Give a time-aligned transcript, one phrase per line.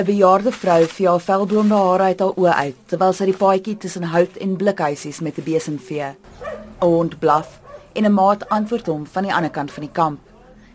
[0.00, 3.74] 'n Bejaarde vrou vee haar velblonde hare uit haar oë uit terwyl sy die paadjie
[3.76, 6.08] tussen hout en blikhuisies met 'n besem vee.
[6.08, 6.16] 'n
[6.80, 7.60] Hond blaf
[7.92, 10.20] en 'n maat antwoord hom van die ander kant van die kamp.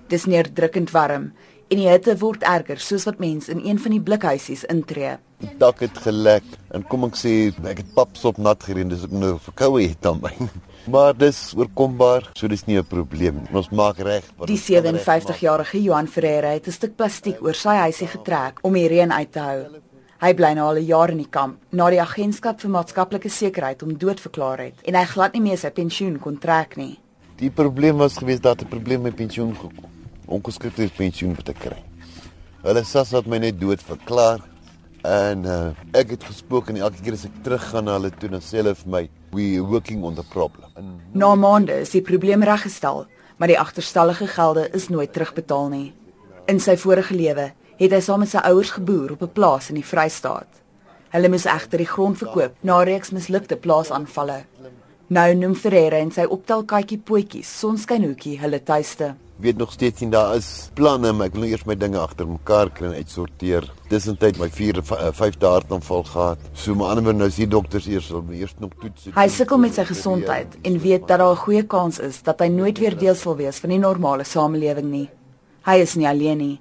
[0.07, 1.33] Dis neerdrukkend warm
[1.67, 5.17] en die hitte word erger soos wat mense in een van die blikhuisies intree.
[5.43, 7.33] Die dak het gelek en kom ek sê
[7.67, 10.33] ek het papsop nat gereën dis ek nou verkoue het aan my.
[10.85, 13.41] Maar dis oorkombaar, so dis nie 'n probleem.
[13.51, 14.23] Ons maak reg.
[14.45, 15.25] Die ons kan regmaak.
[15.25, 19.31] 57-jarige Johan Ferreira het 'n stuk plastiek oor sy huisie getrek om die reën uit
[19.31, 19.65] te hou.
[20.21, 23.81] Hy bly nou al 'n jaar in die kamp na die agentskap vir maatskaplike sekerheid
[23.81, 26.99] hom doodverklaar het en hy glad nie meer sy pensioen kon trek nie.
[27.37, 29.89] Die probleem was geweest dat 'n probleem met pensioen gekom.
[30.27, 31.83] Ongeskikte pensioen wat ek kry.
[32.63, 34.39] Hulle SASSA het my net dood verklaar
[35.05, 38.41] en uh, ek het gespook en elke keer as ek teruggaan na hulle toe dan
[38.43, 39.03] sê hulle vir my
[39.35, 40.71] we working on the problem.
[40.75, 43.05] En Na maande is die probleem reggestel,
[43.37, 45.93] maar die agterstallige gelde is nooit terugbetaal nie.
[46.47, 49.75] In sy vorige lewe het hy saam met sy ouers geboer op 'n plaas in
[49.75, 50.61] die Vrystaat.
[51.09, 54.45] Hulle moes egter die grond verkoop na reeks mislukte plaasaanvalle.
[55.07, 59.15] Nou noem Ferreira en sy optelkatjie potjies Sonskynhoekie hulle tuiste.
[59.37, 62.27] Weet nog steeds nie daar is planne, maar ek wil nou eers my dinge agter
[62.27, 63.67] mekaar kry en uitsorteer.
[63.91, 66.45] Tussentyd my 4 5 dae hartaanval gehad.
[66.53, 69.09] So maar ander nou is die dokters eers my eers nog toets.
[69.15, 72.47] Hy sukkel met sy gesondheid en weet dat daar 'n goeie kans is dat hy
[72.47, 75.09] nooit weer deel sal wees van die normale samelewing nie.
[75.65, 76.59] Hy is nie alleen nie.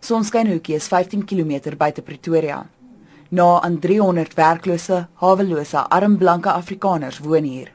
[0.00, 2.66] Sonskynhoekie is 15 km buite Pretoria.
[3.30, 7.72] Na aan 300 werklose, hawelose, armblanke Afrikaners woon hier.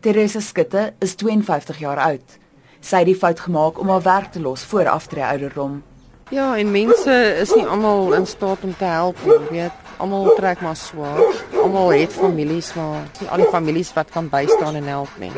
[0.00, 2.38] Teresa Skutte is 52 jaar oud.
[2.80, 5.82] Sy het die fout gemaak om haar werk te los voor aftree ouderdom.
[6.30, 9.88] Ja, en mense is nie almal in staat om te help nie, weet.
[9.98, 11.18] Almal trek maar swaar.
[11.62, 15.32] Almal het families, maar nie al die families wat kan bystaan en help nie.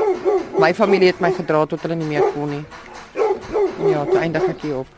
[0.60, 2.64] My familie het my gedra tot hulle nie meer kon nie.
[3.16, 4.92] En ja, toe eindig ek hier op.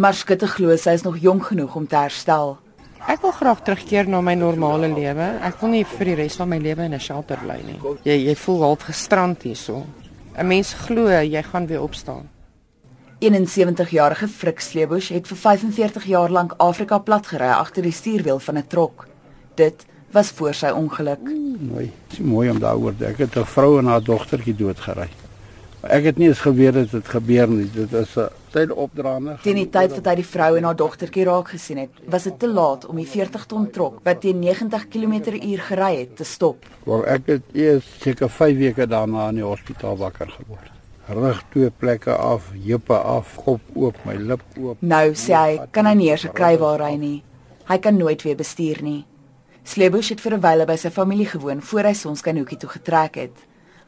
[0.00, 2.56] Maar Skutte glo sy is nog jonk genoeg om te herstel.
[3.08, 5.28] Ek wil graag terugkeer na my normale lewe.
[5.44, 7.78] Ek wil nie vir die res van my lewe in 'n shelter bly nie.
[8.04, 9.84] Jy jy voel half gestrand hierso.
[10.38, 12.28] 'n Mens glo jy gaan weer opstaan.
[13.18, 18.66] 71-jarige Frik Sleebush het vir 45 jaar lank Afrika platgery agter die stuurwiel van 'n
[18.66, 19.06] trok.
[19.54, 21.24] Dit was voor sy ongeluk.
[21.60, 21.90] Mooi.
[22.08, 25.08] Dis mooi om daaroor te ek het 'n vrou en haar dogtertjie doodgery.
[25.80, 27.70] Ek het nie eens geweet dit het gebeur nie.
[27.74, 29.36] Dit is 'n tyd opdraande.
[29.42, 32.38] Teen die tyd wat hy die vrou en haar dogtertjie raak gesien het, was dit
[32.38, 36.66] te laat om die 40 ton trok wat teen 90 km/h gery het te stop.
[36.84, 40.72] Waar ek het eers seker 5 weke daarna in die hospitaal wakker geword.
[41.08, 44.76] Rug twee plekke af, heupe af, kop oop, my lip oop.
[44.80, 47.22] Nou sê hy, kan hy nie eers kry waar hy nie.
[47.68, 49.06] Hy kan nooit weer bestuur nie.
[49.68, 53.36] Sleebush het vir 'n wyle by sy familie gewoon voor hy Sonskynhoekie toe getrek het.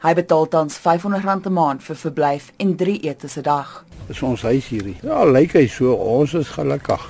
[0.01, 3.85] Hy betaal tans R500 'n maand vir verblyf en 3 etes 'n dag.
[4.07, 4.97] Dis ons huis hierdie.
[5.03, 5.93] Ja, lyk hy so.
[5.93, 7.03] Ons is gelukkig.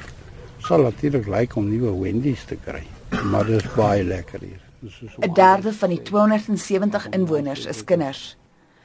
[0.60, 2.84] Sal natuurlik lyk om nuwe Wendy's te kry.
[3.32, 4.60] Maar dis baie lekker hier.
[5.20, 8.38] 'n Derde van die 270 inwoners is kinders.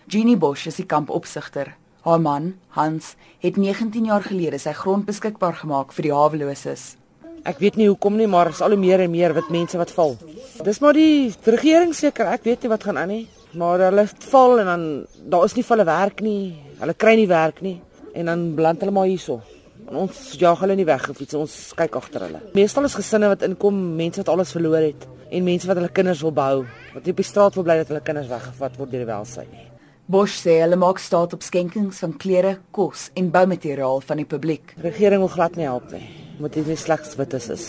[0.06, 1.74] Jeannie Bosch is die kampopsigter.
[2.00, 6.96] Haar man, Hans, het 19 jaar gelede sy grond beskikbaar gemaak vir die haweloses.
[7.42, 9.90] Ek weet nie hoekom nie, maar is al hoe meer en meer wat mense wat
[9.90, 10.16] val.
[10.62, 14.60] Dis maar die regering seker, ek weet nie wat gaan aan nie, maar hulle val
[14.60, 14.86] en dan
[15.32, 16.40] daar is nie vir hulle werk nie.
[16.80, 17.78] Hulle kry nie werk nie
[18.16, 19.40] en dan beland hulle maar hierso.
[19.86, 22.40] En ons jaag hulle nie weg of iets, ons kyk agter hulle.
[22.56, 26.22] Meestal is gesinne wat inkom, mense wat alles verloor het en mense wat hulle kinders
[26.24, 26.64] wil behou,
[26.94, 29.66] wat op die straat wil bly dat hulle kinders weggevat word deur die welsyn nie.
[30.06, 34.76] Bosch sê hulle maak staat op skenkings van klere, kos en boumateriaal van die publiek.
[34.76, 36.04] Die regering wil glad nie help nie.
[36.38, 37.48] Moet dit nie slegs wit is.
[37.50, 37.66] is.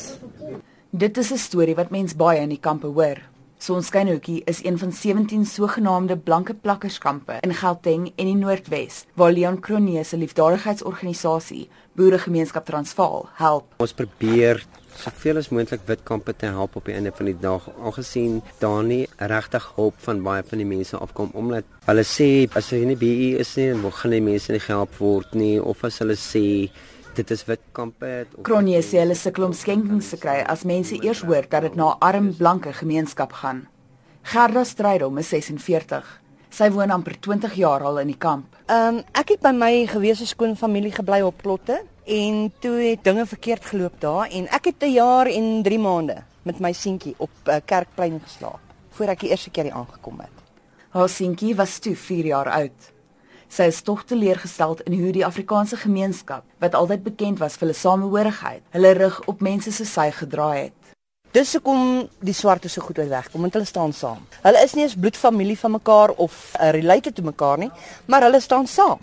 [0.91, 3.17] Dit is 'n storie wat mens baie in die kampe hoor.
[3.57, 9.59] Sonskynhoekie is een van 17 sogenaamde blanke plakkerskampe in Gauteng en die Noordwes, waar Leon
[9.59, 11.63] Kronee se liefdadigheidsorganisasie
[11.97, 13.73] Boeregemeenskap Transvaal help.
[13.81, 14.61] Ons probeer
[14.97, 18.83] soveel as moontlik wit kampe te help op die einde van die dag aangesien daar
[18.85, 22.97] nie regtig hulp van baie van die mense afkom omdat hulle sê as jy nie
[23.01, 26.45] BE is nie dan gaan die mense nie gehelp word nie of as hulle sê
[27.17, 30.97] dit is wit kampe of Kronee sê hulle sukkel om skenkings te kry as mense
[31.01, 33.67] eers hoor dat dit na 'n arm blanke gemeenskap gaan.
[34.23, 36.21] Gerda Strydom is 46.
[36.49, 38.55] Sy woon amper 20 jaar al in die kamp.
[38.67, 43.25] Ehm um, ek het by my gewese skoonfamilie gebly op plotte en toe het dinge
[43.25, 47.29] verkeerd geloop daar en ek het 'n jaar en 3 maande met my seentjie op
[47.45, 48.59] uh, Kerkplein geslaap
[48.89, 50.35] voor ek die eerste keer hier aangekom het.
[50.89, 52.96] Haar seentjie was toe 4 jaar oud.
[53.47, 57.77] Sy is tog teleurgesteld in hoe die Afrikaanse gemeenskap, wat altyd bekend was vir hulle
[57.77, 60.93] samehorigheid, hulle rug op mense soos sy gedraai het.
[61.31, 64.23] Dis hoekom die swartes so goed uit wegkom want hulle staan saam.
[64.43, 67.71] Hulle is nie eens bloedfamilie van mekaar of uh, related to mekaar nie,
[68.05, 68.99] maar hulle staan saam.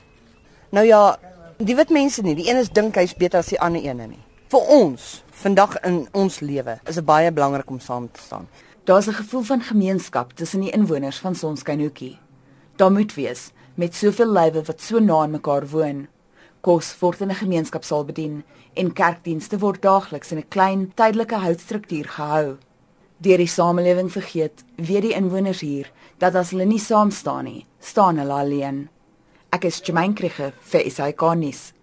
[0.70, 1.16] Nou ja,
[1.58, 4.24] die wit mense nie, die een is dink hy's beter as die ander een nie.
[4.50, 8.46] Vir ons, Vandag in ons lewe is dit baie belangrik om saam te staan.
[8.84, 12.18] Daar's 'n gevoel van gemeenskap tussen die inwoners van Sonskynhoekie.
[12.76, 16.08] Daar moet wees met soveel lywe wat so na aan mekaar woon.
[16.60, 18.44] Kos word in 'n gemeenskapsaal bedien
[18.74, 22.56] en kerkdienste word daagliks in 'n klein tydelike houtstruktuur gehou.
[23.18, 27.66] Deur die samelewing vergeet, weet die inwoners hier dat as hulle nie saam staan nie,
[27.80, 28.88] staan hulle alleen.
[29.52, 31.73] Ek is Jemaine Krige vir SAK nuus.